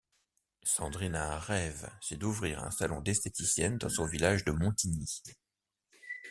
[0.63, 5.21] Sandrine a un rêve, c'est d'ouvrir un salon d'esthéticienne dans son village de Montigny.